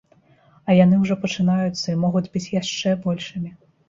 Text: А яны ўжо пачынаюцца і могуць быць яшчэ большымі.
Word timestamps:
А 0.69 0.75
яны 0.77 0.95
ўжо 1.01 1.17
пачынаюцца 1.25 1.83
і 1.93 1.99
могуць 2.05 2.31
быць 2.39 2.47
яшчэ 2.61 2.95
большымі. 3.05 3.53